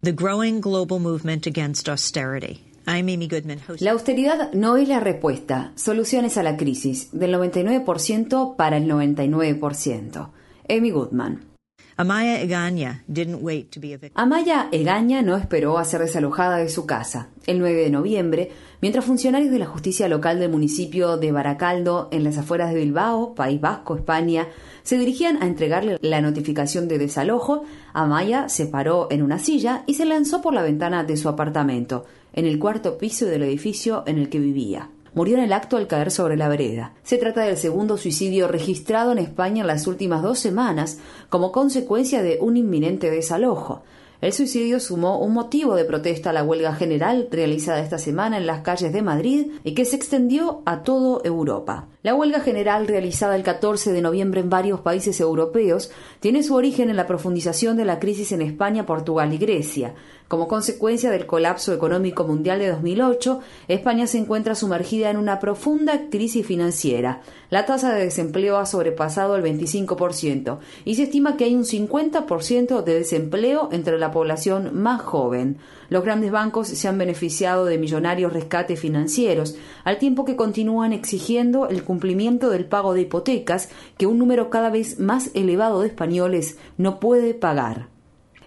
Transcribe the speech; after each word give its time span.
The 0.00 0.12
growing 0.12 0.60
global 0.60 1.00
movement 1.00 1.44
against 1.48 1.88
austerity. 1.88 2.64
I'm 2.86 3.08
Amy 3.08 3.26
Goodman, 3.26 3.60
La 3.80 3.90
austeridad 3.90 4.52
no 4.52 4.76
es 4.76 4.86
la 4.86 5.00
respuesta. 5.00 5.72
Soluciones 5.74 6.38
a 6.38 6.44
la 6.44 6.56
crisis. 6.56 7.08
Del 7.10 7.34
99% 7.34 8.54
para 8.54 8.76
el 8.76 8.88
99%. 8.88 10.30
Amy 10.68 10.90
Goodman. 10.92 11.47
Amaya 12.00 12.40
Egaña 12.40 13.02
didn't 13.08 13.42
wait 13.42 13.72
to 13.72 13.80
be. 13.80 13.98
Amaya 14.14 14.68
Egaña 14.70 15.20
no 15.20 15.36
esperó 15.36 15.78
a 15.78 15.84
ser 15.84 16.00
desalojada 16.00 16.58
de 16.58 16.68
su 16.68 16.86
casa. 16.86 17.30
El 17.44 17.58
9 17.58 17.74
de 17.82 17.90
noviembre, 17.90 18.52
mientras 18.80 19.04
funcionarios 19.04 19.50
de 19.50 19.58
la 19.58 19.66
justicia 19.66 20.06
local 20.06 20.38
del 20.38 20.48
municipio 20.48 21.16
de 21.16 21.32
Baracaldo, 21.32 22.08
en 22.12 22.22
las 22.22 22.38
afueras 22.38 22.72
de 22.72 22.78
Bilbao, 22.78 23.34
País 23.34 23.60
Vasco, 23.60 23.96
España, 23.96 24.46
se 24.84 24.96
dirigían 24.96 25.42
a 25.42 25.46
entregarle 25.48 25.98
la 26.00 26.20
notificación 26.20 26.86
de 26.86 26.98
desalojo, 26.98 27.64
Amaya 27.92 28.48
se 28.48 28.66
paró 28.66 29.08
en 29.10 29.24
una 29.24 29.40
silla 29.40 29.82
y 29.88 29.94
se 29.94 30.04
lanzó 30.04 30.40
por 30.40 30.54
la 30.54 30.62
ventana 30.62 31.02
de 31.02 31.16
su 31.16 31.28
apartamento, 31.28 32.06
en 32.32 32.46
el 32.46 32.60
cuarto 32.60 32.96
piso 32.96 33.26
del 33.26 33.42
edificio 33.42 34.04
en 34.06 34.18
el 34.18 34.28
que 34.28 34.38
vivía. 34.38 34.88
Murió 35.14 35.36
en 35.36 35.44
el 35.44 35.52
acto 35.52 35.76
al 35.76 35.86
caer 35.86 36.10
sobre 36.10 36.36
la 36.36 36.48
vereda. 36.48 36.92
Se 37.02 37.18
trata 37.18 37.42
del 37.42 37.56
segundo 37.56 37.96
suicidio 37.96 38.48
registrado 38.48 39.12
en 39.12 39.18
España 39.18 39.62
en 39.62 39.66
las 39.66 39.86
últimas 39.86 40.22
dos 40.22 40.38
semanas 40.38 40.98
como 41.28 41.52
consecuencia 41.52 42.22
de 42.22 42.38
un 42.40 42.56
inminente 42.56 43.10
desalojo. 43.10 43.82
El 44.20 44.32
suicidio 44.32 44.80
sumó 44.80 45.20
un 45.20 45.32
motivo 45.32 45.76
de 45.76 45.84
protesta 45.84 46.30
a 46.30 46.32
la 46.32 46.42
huelga 46.42 46.74
general 46.74 47.28
realizada 47.30 47.78
esta 47.78 47.98
semana 47.98 48.36
en 48.36 48.48
las 48.48 48.62
calles 48.62 48.92
de 48.92 49.00
Madrid 49.00 49.52
y 49.62 49.74
que 49.74 49.84
se 49.84 49.94
extendió 49.94 50.62
a 50.66 50.82
toda 50.82 51.20
Europa. 51.22 51.86
La 52.02 52.14
huelga 52.14 52.40
general 52.40 52.88
realizada 52.88 53.36
el 53.36 53.44
14 53.44 53.92
de 53.92 54.02
noviembre 54.02 54.40
en 54.40 54.50
varios 54.50 54.80
países 54.80 55.20
europeos 55.20 55.92
tiene 56.18 56.42
su 56.42 56.56
origen 56.56 56.90
en 56.90 56.96
la 56.96 57.06
profundización 57.06 57.76
de 57.76 57.84
la 57.84 58.00
crisis 58.00 58.32
en 58.32 58.42
España, 58.42 58.86
Portugal 58.86 59.32
y 59.32 59.38
Grecia. 59.38 59.94
Como 60.28 60.46
consecuencia 60.46 61.10
del 61.10 61.24
colapso 61.24 61.72
económico 61.72 62.22
mundial 62.24 62.58
de 62.58 62.68
2008, 62.68 63.40
España 63.68 64.06
se 64.06 64.18
encuentra 64.18 64.54
sumergida 64.54 65.10
en 65.10 65.16
una 65.16 65.40
profunda 65.40 66.10
crisis 66.10 66.46
financiera. 66.46 67.22
La 67.48 67.64
tasa 67.64 67.94
de 67.94 68.04
desempleo 68.04 68.58
ha 68.58 68.66
sobrepasado 68.66 69.36
el 69.36 69.42
25% 69.42 70.58
y 70.84 70.96
se 70.96 71.04
estima 71.04 71.38
que 71.38 71.44
hay 71.44 71.54
un 71.54 71.64
50% 71.64 72.82
de 72.84 72.94
desempleo 72.94 73.70
entre 73.72 73.98
la 73.98 74.07
población 74.10 74.70
más 74.74 75.00
joven. 75.02 75.58
Los 75.88 76.04
grandes 76.04 76.30
bancos 76.30 76.68
se 76.68 76.88
han 76.88 76.98
beneficiado 76.98 77.64
de 77.64 77.78
millonarios 77.78 78.32
rescates 78.32 78.80
financieros, 78.80 79.56
al 79.84 79.98
tiempo 79.98 80.24
que 80.24 80.36
continúan 80.36 80.92
exigiendo 80.92 81.68
el 81.68 81.84
cumplimiento 81.84 82.50
del 82.50 82.66
pago 82.66 82.94
de 82.94 83.02
hipotecas 83.02 83.70
que 83.96 84.06
un 84.06 84.18
número 84.18 84.50
cada 84.50 84.70
vez 84.70 84.98
más 84.98 85.30
elevado 85.34 85.80
de 85.80 85.88
españoles 85.88 86.58
no 86.76 87.00
puede 87.00 87.34
pagar. 87.34 87.97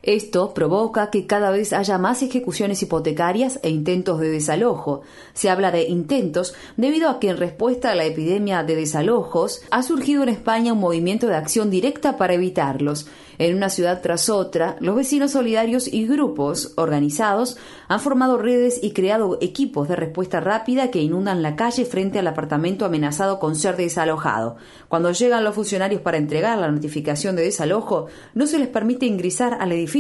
Esto 0.03 0.55
provoca 0.55 1.11
que 1.11 1.27
cada 1.27 1.51
vez 1.51 1.73
haya 1.73 1.99
más 1.99 2.23
ejecuciones 2.23 2.81
hipotecarias 2.81 3.59
e 3.61 3.69
intentos 3.69 4.19
de 4.19 4.29
desalojo. 4.31 5.01
Se 5.33 5.47
habla 5.47 5.69
de 5.69 5.83
intentos 5.83 6.55
debido 6.75 7.07
a 7.07 7.19
que 7.19 7.29
en 7.29 7.37
respuesta 7.37 7.91
a 7.91 7.95
la 7.95 8.05
epidemia 8.05 8.63
de 8.63 8.75
desalojos 8.75 9.61
ha 9.69 9.83
surgido 9.83 10.23
en 10.23 10.29
España 10.29 10.73
un 10.73 10.79
movimiento 10.79 11.27
de 11.27 11.35
acción 11.35 11.69
directa 11.69 12.17
para 12.17 12.33
evitarlos. 12.33 13.07
En 13.37 13.55
una 13.55 13.69
ciudad 13.69 14.01
tras 14.01 14.29
otra, 14.29 14.75
los 14.79 14.95
vecinos 14.95 15.31
solidarios 15.31 15.87
y 15.91 16.05
grupos 16.07 16.73
organizados 16.77 17.57
han 17.87 17.99
formado 17.99 18.37
redes 18.37 18.79
y 18.83 18.91
creado 18.91 19.37
equipos 19.41 19.87
de 19.87 19.95
respuesta 19.95 20.39
rápida 20.39 20.91
que 20.91 21.01
inundan 21.01 21.41
la 21.41 21.55
calle 21.55 21.85
frente 21.85 22.19
al 22.19 22.27
apartamento 22.27 22.85
amenazado 22.85 23.39
con 23.39 23.55
ser 23.55 23.77
desalojado. 23.77 24.57
Cuando 24.89 25.11
llegan 25.11 25.43
los 25.43 25.55
funcionarios 25.55 26.01
para 26.01 26.17
entregar 26.17 26.57
la 26.59 26.71
notificación 26.71 27.35
de 27.35 27.43
desalojo, 27.43 28.07
no 28.35 28.45
se 28.45 28.59
les 28.59 28.67
permite 28.67 29.05
ingresar 29.05 29.57
al 29.59 29.71
edificio 29.71 29.90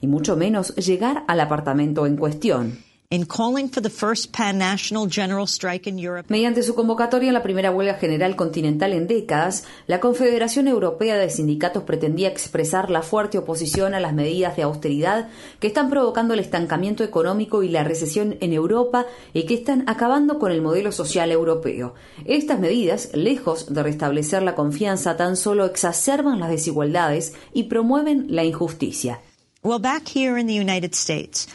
y 0.00 0.06
mucho 0.06 0.36
menos 0.36 0.74
llegar 0.76 1.24
al 1.28 1.40
apartamento 1.40 2.06
en 2.06 2.16
cuestión. 2.16 2.91
In 3.12 3.26
calling 3.26 3.68
for 3.68 3.82
the 3.82 3.90
first 3.90 4.32
pan-national 4.32 5.06
general 5.06 5.46
strike 5.46 5.86
in 5.86 5.98
Europe, 5.98 6.30
Mediante 6.30 6.62
su 6.62 6.74
convocatoria 6.74 7.28
en 7.28 7.34
la 7.34 7.42
primera 7.42 7.70
huelga 7.70 7.96
general 7.96 8.36
continental 8.36 8.94
en 8.94 9.06
décadas, 9.06 9.64
la 9.86 10.00
Confederación 10.00 10.66
Europea 10.66 11.18
de 11.18 11.28
Sindicatos 11.28 11.82
pretendía 11.82 12.28
expresar 12.28 12.90
la 12.90 13.02
fuerte 13.02 13.36
oposición 13.36 13.92
a 13.92 14.00
las 14.00 14.14
medidas 14.14 14.56
de 14.56 14.62
austeridad 14.62 15.28
que 15.60 15.66
están 15.66 15.90
provocando 15.90 16.32
el 16.32 16.40
estancamiento 16.40 17.04
económico 17.04 17.62
y 17.62 17.68
la 17.68 17.84
recesión 17.84 18.38
en 18.40 18.54
Europa 18.54 19.04
y 19.34 19.42
que 19.44 19.56
están 19.56 19.84
acabando 19.90 20.38
con 20.38 20.50
el 20.50 20.62
modelo 20.62 20.90
social 20.90 21.30
europeo. 21.32 21.92
Estas 22.24 22.60
medidas, 22.60 23.10
lejos 23.12 23.74
de 23.74 23.82
restablecer 23.82 24.42
la 24.42 24.54
confianza, 24.54 25.18
tan 25.18 25.36
solo 25.36 25.66
exacerban 25.66 26.40
las 26.40 26.48
desigualdades 26.48 27.34
y 27.52 27.64
promueven 27.64 28.28
la 28.30 28.44
injusticia. 28.44 29.20
well, 29.64 29.78
back 29.78 30.08
here 30.08 30.36
in 30.36 30.46
the 30.46 30.54
United 30.54 30.94
States, 30.94 31.46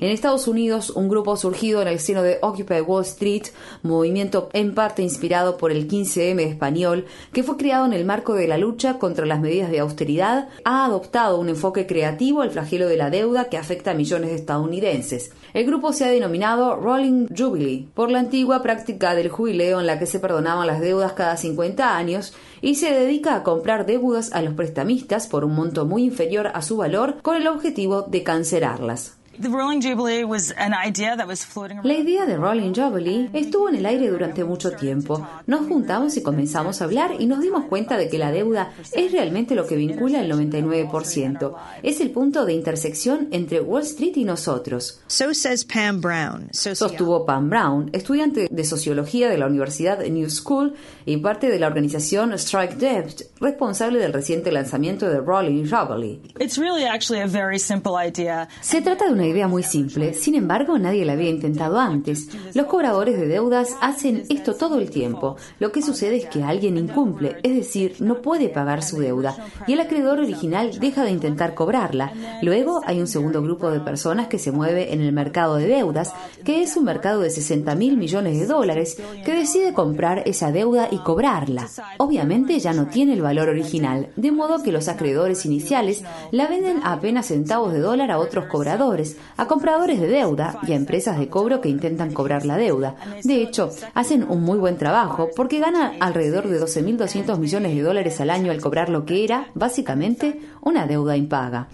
En 0.00 0.08
Estados 0.08 0.48
Unidos, 0.48 0.90
un 0.90 1.08
grupo 1.08 1.36
surgido 1.36 1.82
en 1.82 1.88
el 1.88 2.00
seno 2.00 2.22
de 2.22 2.38
Occupy 2.40 2.80
Wall 2.80 3.02
Street, 3.02 3.44
movimiento 3.82 4.48
en 4.52 4.74
parte 4.74 5.02
inspirado 5.02 5.58
por 5.58 5.70
el 5.70 5.86
15M 5.86 6.40
español, 6.40 7.04
que 7.32 7.42
fue 7.42 7.56
creado 7.56 7.84
en 7.84 7.92
el 7.92 8.04
marco 8.04 8.34
de 8.34 8.48
la 8.48 8.56
lucha 8.56 8.98
contra 8.98 9.26
las 9.26 9.40
medidas 9.40 9.70
de 9.70 9.80
austeridad, 9.80 10.48
ha 10.64 10.86
adoptado 10.86 11.38
un 11.38 11.50
enfoque 11.50 11.86
creativo 11.86 12.40
al 12.40 12.50
flagelo 12.50 12.88
de 12.88 12.96
la 12.96 13.10
deuda 13.10 13.50
que 13.50 13.58
afecta 13.58 13.90
a 13.90 13.94
millones 13.94 14.30
de 14.30 14.36
estadounidenses. 14.36 15.32
El 15.52 15.66
grupo 15.66 15.92
se 15.92 16.06
ha 16.06 16.10
denominado 16.10 16.76
Rolling 16.76 17.26
Jubilee 17.36 17.88
por 17.94 18.10
la 18.10 18.20
antigua 18.20 18.62
práctica 18.62 19.14
del 19.14 19.28
jubileo 19.28 19.80
en 19.80 19.86
la 19.86 19.98
que 19.98 20.06
se 20.06 20.20
perdonaban 20.20 20.66
las 20.66 20.80
deudas 20.80 21.12
cada 21.12 21.36
50 21.36 21.96
años 21.96 22.34
y 22.62 22.76
se 22.76 22.92
dedica 22.92 23.34
a 23.34 23.42
comprar 23.42 23.84
deudas 23.84 24.32
a 24.32 24.40
los 24.40 24.54
prestamistas 24.54 25.26
por 25.26 25.44
un 25.44 25.54
monto 25.54 25.84
muy 25.84 26.04
inferior 26.04 26.50
a 26.54 26.62
su 26.62 26.76
valor 26.76 27.20
con 27.20 27.36
el 27.36 27.48
objetivo 27.48 28.02
de 28.02 28.22
cancelarlas. 28.22 29.01
The 29.42 29.48
Rolling 29.48 29.80
Jubilee 29.80 30.22
was 30.22 30.52
an 30.56 30.72
idea 30.72 31.16
that 31.16 31.26
was 31.26 31.44
floating 31.44 31.78
around. 31.78 31.88
La 31.88 31.94
idea 31.94 32.26
de 32.26 32.36
Rolling 32.36 32.72
Jubilee 32.74 33.28
estuvo 33.32 33.68
en 33.68 33.74
el 33.74 33.86
aire 33.86 34.08
durante 34.08 34.44
mucho 34.44 34.70
tiempo. 34.70 35.26
Nos 35.48 35.66
juntamos 35.66 36.16
y 36.16 36.22
comenzamos 36.22 36.80
a 36.80 36.84
hablar 36.84 37.16
y 37.18 37.26
nos 37.26 37.40
dimos 37.40 37.64
cuenta 37.64 37.96
de 37.96 38.08
que 38.08 38.18
la 38.18 38.30
deuda 38.30 38.72
es 38.92 39.10
realmente 39.10 39.56
lo 39.56 39.66
que 39.66 39.74
vincula 39.74 40.20
el 40.20 40.30
99%. 40.30 41.56
Es 41.82 42.00
el 42.00 42.12
punto 42.12 42.44
de 42.44 42.52
intersección 42.52 43.30
entre 43.32 43.60
Wall 43.60 43.82
Street 43.82 44.12
y 44.14 44.22
nosotros. 44.22 45.00
So 45.08 45.34
says 45.34 45.64
Pam 45.64 46.00
Brown, 46.00 46.46
sociologist. 46.52 46.78
Sostuvo 46.78 47.26
Pam 47.26 47.50
Brown, 47.50 47.90
estudiante 47.92 48.46
de 48.48 48.64
sociología 48.64 49.28
de 49.28 49.38
la 49.38 49.48
Universidad 49.48 50.06
New 50.06 50.30
School 50.30 50.74
y 51.04 51.16
parte 51.16 51.48
de 51.48 51.58
la 51.58 51.66
organización 51.66 52.32
Strike 52.34 52.76
Debt, 52.76 53.22
responsable 53.40 53.98
del 53.98 54.12
reciente 54.12 54.52
lanzamiento 54.52 55.08
de 55.08 55.20
Rolling 55.20 55.68
Jubilee. 55.68 56.20
It's 56.38 56.58
really 56.58 56.84
actually 56.84 57.20
a 57.20 57.26
very 57.26 57.58
simple 57.58 57.94
idea. 57.98 58.48
Se 58.60 58.80
trata 58.80 59.06
de 59.06 59.12
una 59.14 59.26
idea 59.26 59.31
muy 59.48 59.62
simple, 59.62 60.14
sin 60.14 60.34
embargo 60.34 60.78
nadie 60.78 61.04
la 61.04 61.14
había 61.14 61.30
intentado 61.30 61.78
antes. 61.78 62.28
Los 62.54 62.66
cobradores 62.66 63.18
de 63.18 63.26
deudas 63.26 63.76
hacen 63.80 64.24
esto 64.28 64.54
todo 64.54 64.78
el 64.78 64.90
tiempo. 64.90 65.36
Lo 65.58 65.72
que 65.72 65.82
sucede 65.82 66.16
es 66.16 66.26
que 66.26 66.42
alguien 66.42 66.76
incumple, 66.76 67.36
es 67.42 67.54
decir, 67.54 67.96
no 68.00 68.20
puede 68.20 68.50
pagar 68.50 68.82
su 68.82 68.98
deuda, 68.98 69.34
y 69.66 69.72
el 69.72 69.80
acreedor 69.80 70.20
original 70.20 70.78
deja 70.78 71.04
de 71.04 71.10
intentar 71.10 71.54
cobrarla. 71.54 72.12
Luego 72.42 72.82
hay 72.84 73.00
un 73.00 73.06
segundo 73.06 73.42
grupo 73.42 73.70
de 73.70 73.80
personas 73.80 74.28
que 74.28 74.38
se 74.38 74.52
mueve 74.52 74.92
en 74.92 75.00
el 75.00 75.12
mercado 75.12 75.56
de 75.56 75.66
deudas, 75.66 76.12
que 76.44 76.62
es 76.62 76.76
un 76.76 76.84
mercado 76.84 77.20
de 77.20 77.30
60 77.30 77.74
mil 77.74 77.96
millones 77.96 78.38
de 78.38 78.46
dólares, 78.46 79.00
que 79.24 79.34
decide 79.34 79.72
comprar 79.72 80.22
esa 80.26 80.52
deuda 80.52 80.88
y 80.90 80.98
cobrarla. 80.98 81.68
Obviamente 81.98 82.58
ya 82.60 82.72
no 82.72 82.86
tiene 82.86 83.14
el 83.14 83.22
valor 83.22 83.48
original, 83.48 84.10
de 84.16 84.30
modo 84.30 84.62
que 84.62 84.72
los 84.72 84.88
acreedores 84.88 85.46
iniciales 85.46 86.04
la 86.30 86.46
venden 86.48 86.80
a 86.82 86.92
apenas 86.92 87.26
centavos 87.26 87.72
de 87.72 87.80
dólar 87.80 88.10
a 88.10 88.18
otros 88.18 88.46
cobradores, 88.46 89.11
a 89.36 89.46
compradores 89.46 90.00
de 90.00 90.08
deuda 90.08 90.58
y 90.66 90.72
a 90.72 90.76
empresas 90.76 91.18
de 91.18 91.28
cobro 91.28 91.60
que 91.60 91.68
intentan 91.68 92.12
cobrar 92.12 92.44
la 92.44 92.56
deuda. 92.56 92.96
De 93.22 93.42
hecho, 93.42 93.70
hacen 93.94 94.24
un 94.28 94.42
muy 94.42 94.58
buen 94.58 94.76
trabajo 94.76 95.30
porque 95.34 95.60
ganan 95.60 95.92
alrededor 96.00 96.48
de 96.48 96.60
12.200 96.60 97.38
millones 97.38 97.74
de 97.74 97.82
dólares 97.82 98.20
al 98.20 98.30
año 98.30 98.52
al 98.52 98.60
cobrar 98.60 98.88
lo 98.88 99.04
que 99.04 99.24
era, 99.24 99.46
básicamente, 99.54 100.40
una 100.60 100.86
deuda 100.86 101.16
impaga. 101.16 101.68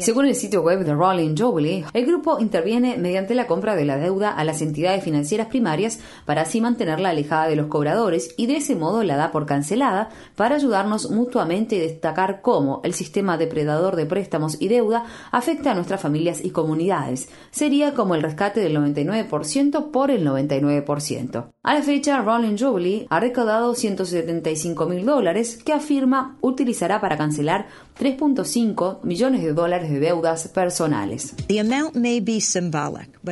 Según 0.00 0.26
el 0.26 0.34
sitio 0.34 0.62
web 0.62 0.84
de 0.84 0.94
Rolling 0.94 1.36
Jubilee, 1.36 1.84
el 1.92 2.06
grupo 2.06 2.38
interviene 2.40 2.96
mediante 2.96 3.34
la 3.34 3.46
compra 3.46 3.74
de 3.74 3.84
la 3.84 3.96
deuda 3.96 4.30
a 4.30 4.44
las 4.44 4.62
entidades 4.62 5.02
financieras 5.02 5.48
primarias 5.48 5.98
para 6.24 6.42
así 6.42 6.60
mantenerla 6.60 7.10
alejada 7.10 7.48
de 7.48 7.56
los 7.56 7.66
cobradores 7.66 8.34
y 8.36 8.46
de 8.46 8.56
ese 8.56 8.76
modo 8.76 9.02
la 9.02 9.16
da 9.16 9.32
por 9.32 9.46
cancelada 9.46 10.10
para 10.36 10.56
ayudarnos 10.56 11.10
mutuamente 11.10 11.76
y 11.76 11.80
destacar 11.80 12.40
cómo 12.42 12.80
el 12.84 12.94
sistema 12.94 13.38
depredador 13.38 13.96
de 13.96 14.06
préstamos 14.06 14.56
y 14.60 14.68
deuda 14.68 15.04
afecta 15.30 15.72
a 15.72 15.74
nuestras 15.74 16.00
familias 16.00 16.44
y 16.44 16.50
comunidades. 16.50 17.28
Sería 17.50 17.94
como 17.94 18.14
el 18.14 18.22
rescate 18.22 18.60
del 18.60 18.76
99% 18.76 19.90
por 19.90 20.10
el 20.10 20.26
99%. 20.26 21.50
A 21.62 21.74
la 21.74 21.82
fecha, 21.82 22.22
Rolling 22.22 22.56
Jubilee 22.56 23.06
ha 23.10 23.20
recaudado 23.20 23.74
175 23.74 24.86
mil 24.86 25.04
dólares 25.04 25.58
que 25.62 25.72
afirma 25.72 26.36
utilizará 26.40 27.00
para 27.00 27.16
cancelar 27.16 27.66
3.5 27.98 29.02
millones 29.02 29.42
de 29.42 29.52
dólares 29.52 29.90
de 29.90 30.00
deudas 30.00 30.48
personales. 30.48 31.34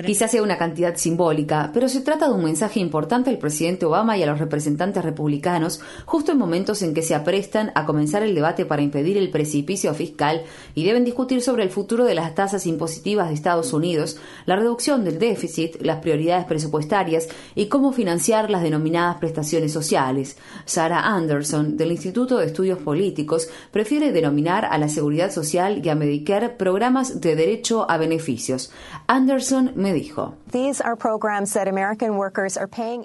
Quizás 0.04 0.30
sea 0.30 0.42
una 0.42 0.58
cantidad 0.58 0.96
simbólica, 0.96 1.70
pero 1.72 1.88
se 1.88 2.00
trata 2.00 2.28
de 2.28 2.34
un 2.34 2.44
mensaje 2.44 2.80
importante 2.80 3.30
al 3.30 3.38
presidente 3.38 3.86
Obama 3.86 4.18
y 4.18 4.22
a 4.22 4.26
los 4.26 4.38
representantes 4.38 5.04
republicanos 5.04 5.80
justo 6.04 6.32
en 6.32 6.38
momentos 6.38 6.82
en 6.82 6.94
que 6.94 7.02
se 7.02 7.14
aprestan 7.14 7.70
a 7.74 7.86
comenzar 7.86 8.22
el 8.22 8.34
debate 8.34 8.66
para 8.66 8.82
impedir 8.82 9.16
el 9.16 9.30
precipicio 9.30 9.94
fiscal 9.94 10.42
y 10.74 10.84
deben 10.84 11.04
discutir 11.04 11.42
sobre 11.42 11.62
el 11.66 11.72
futuro 11.72 12.04
de 12.04 12.14
las 12.14 12.34
tasas 12.34 12.64
impositivas 12.64 13.28
de 13.28 13.34
Estados 13.34 13.72
Unidos, 13.72 14.18
la 14.46 14.54
reducción 14.54 15.04
del 15.04 15.18
déficit, 15.18 15.82
las 15.82 15.98
prioridades 15.98 16.46
presupuestarias 16.46 17.28
y 17.56 17.66
cómo 17.66 17.92
financiar 17.92 18.50
las 18.50 18.62
denominadas 18.62 19.16
prestaciones 19.16 19.72
sociales. 19.72 20.36
Sarah 20.64 21.00
Anderson, 21.00 21.76
del 21.76 21.90
Instituto 21.90 22.38
de 22.38 22.46
Estudios 22.46 22.78
Políticos, 22.78 23.48
prefiere 23.72 24.12
denominar 24.12 24.64
a 24.64 24.78
la 24.78 24.88
Seguridad 24.88 25.32
Social 25.32 25.84
y 25.84 25.88
a 25.88 25.96
Medicare 25.96 26.50
programas 26.50 27.20
de 27.20 27.34
derecho 27.34 27.90
a 27.90 27.98
beneficios. 27.98 28.70
Anderson 29.08 29.72
me 29.74 29.92
dijo. 29.92 30.36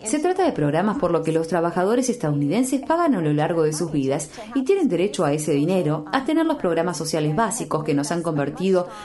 Se 0.04 0.19
trata 0.19 0.46
de 0.46 0.52
programas 0.52 1.00
por 1.00 1.12
lo 1.12 1.24
que 1.24 1.31
los 1.31 1.48
trabajadores 1.48 2.10
estadounidenses 2.10 2.81
pagan 2.81 3.16
a 3.16 3.22
lo 3.22 3.34
largo 3.34 3.63
de 3.63 3.74
sus 3.74 3.92
vidas 3.92 4.30
y 4.54 4.63
tienen 4.63 4.88
derecho 4.88 5.25
a 5.25 5.34
ese 5.34 5.54
dinero, 5.54 6.06
a 6.13 6.25
tener 6.25 6.46
los 6.46 6.58
programas 6.58 6.98
sociales 6.98 7.36
básicos 7.36 7.84
que 7.84 7.96
nos 7.96 8.12
han 8.12 8.22
convertido 8.22 8.50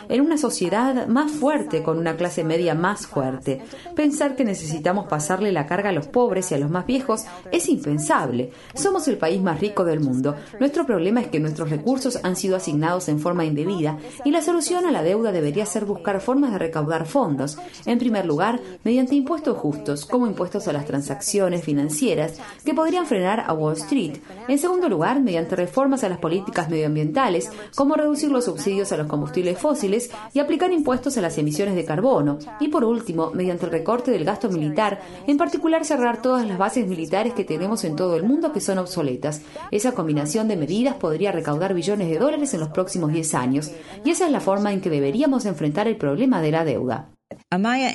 en 0.08 0.20
una 0.20 0.38
sociedad 0.38 1.06
más 1.06 1.30
fuerte 1.32 1.82
con 1.82 1.98
una 1.98 2.16
clase 2.16 2.44
media 2.44 2.74
más 2.74 3.06
fuerte. 3.06 3.62
Pensar 3.94 4.36
que 4.36 4.44
necesitamos 4.44 5.06
pasarle 5.06 5.52
la 5.52 5.66
carga 5.66 5.90
a 5.90 5.92
los 5.92 6.08
pobres 6.08 6.50
y 6.50 6.54
a 6.54 6.58
los 6.58 6.70
más 6.70 6.86
viejos 6.86 7.24
es 7.52 7.68
impensable. 7.68 8.50
Somos 8.74 9.08
el 9.08 9.18
país 9.18 9.40
más 9.42 9.60
rico 9.60 9.84
del 9.84 10.00
mundo. 10.00 10.36
Nuestro 10.60 10.86
problema 10.86 11.20
es 11.20 11.28
que 11.28 11.40
nuestros 11.40 11.70
recursos 11.70 12.18
han 12.22 12.36
sido 12.36 12.56
asignados 12.56 13.08
en 13.08 13.20
forma 13.20 13.44
indebida 13.44 13.98
y 14.24 14.30
la 14.30 14.42
solución 14.42 14.86
a 14.86 14.90
la 14.90 15.02
deuda 15.02 15.32
debería 15.32 15.66
ser 15.66 15.84
buscar 15.84 16.20
formas 16.20 16.52
de 16.52 16.58
recaudar 16.58 17.06
fondos. 17.06 17.58
En 17.84 17.98
primer 17.98 18.26
lugar, 18.26 18.60
mediante 18.84 19.14
impuestos 19.14 19.56
justos, 19.56 20.06
como 20.06 20.26
impuestos 20.26 20.68
a 20.68 20.72
las 20.72 20.86
transacciones 20.86 21.64
financieras, 21.64 22.40
que 22.64 22.74
podrían 22.74 23.06
frenar 23.06 23.44
a 23.46 23.52
Wall 23.52 23.74
Street. 23.74 24.18
En 24.48 24.58
segundo 24.58 24.88
lugar, 24.88 25.20
mediante 25.20 25.56
reformas 25.56 26.04
a 26.04 26.08
las 26.08 26.18
políticas 26.18 26.68
medioambientales, 26.68 27.50
como 27.74 27.94
reducir 27.94 28.30
los 28.30 28.44
subsidios 28.44 28.92
a 28.92 28.96
los 28.96 29.06
combustibles 29.06 29.35
fósiles 29.58 30.10
y 30.32 30.38
aplicar 30.38 30.72
impuestos 30.72 31.16
a 31.16 31.20
las 31.20 31.38
emisiones 31.38 31.74
de 31.74 31.84
carbono. 31.84 32.38
Y 32.60 32.68
por 32.68 32.84
último, 32.84 33.30
mediante 33.32 33.66
el 33.66 33.72
recorte 33.72 34.10
del 34.10 34.24
gasto 34.24 34.48
militar, 34.48 35.00
en 35.26 35.36
particular 35.36 35.84
cerrar 35.84 36.22
todas 36.22 36.46
las 36.46 36.58
bases 36.58 36.86
militares 36.86 37.34
que 37.34 37.44
tenemos 37.44 37.84
en 37.84 37.96
todo 37.96 38.16
el 38.16 38.24
mundo 38.24 38.52
que 38.52 38.60
son 38.60 38.78
obsoletas. 38.78 39.42
Esa 39.70 39.92
combinación 39.92 40.48
de 40.48 40.56
medidas 40.56 40.96
podría 40.96 41.32
recaudar 41.32 41.74
billones 41.74 42.08
de 42.08 42.18
dólares 42.18 42.54
en 42.54 42.60
los 42.60 42.70
próximos 42.70 43.12
10 43.12 43.34
años, 43.34 43.70
y 44.04 44.10
esa 44.10 44.26
es 44.26 44.32
la 44.32 44.40
forma 44.40 44.72
en 44.72 44.80
que 44.80 44.90
deberíamos 44.90 45.46
enfrentar 45.46 45.88
el 45.88 45.96
problema 45.96 46.40
de 46.40 46.50
la 46.50 46.64
deuda. 46.64 47.15
Amaya 47.50 47.90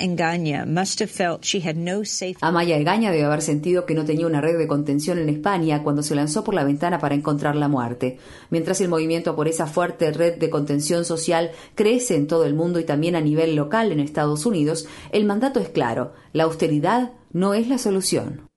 Engaña 2.76 3.10
debe 3.10 3.24
haber 3.24 3.42
sentido 3.42 3.86
que 3.86 3.94
no 3.94 4.04
tenía 4.04 4.26
una 4.26 4.40
red 4.40 4.58
de 4.58 4.66
contención 4.66 5.18
en 5.18 5.28
España 5.30 5.82
cuando 5.82 6.02
se 6.02 6.14
lanzó 6.14 6.44
por 6.44 6.54
la 6.54 6.64
ventana 6.64 6.98
para 6.98 7.14
encontrar 7.14 7.56
la 7.56 7.68
muerte. 7.68 8.18
Mientras 8.50 8.80
el 8.82 8.88
movimiento 8.88 9.34
por 9.34 9.48
esa 9.48 9.66
fuerte 9.66 10.12
red 10.12 10.38
de 10.38 10.50
contención 10.50 11.04
social 11.04 11.52
crece 11.74 12.16
en 12.16 12.26
todo 12.26 12.44
el 12.44 12.54
mundo 12.54 12.78
y 12.78 12.84
también 12.84 13.16
a 13.16 13.20
nivel 13.20 13.56
local 13.56 13.90
en 13.90 14.00
Estados 14.00 14.44
Unidos, 14.44 14.86
el 15.12 15.24
mandato 15.24 15.60
es 15.60 15.70
claro: 15.70 16.12
la 16.32 16.44
austeridad 16.44 17.12
no 17.32 17.54
es 17.54 17.68
la 17.68 17.78
solución. 17.78 18.51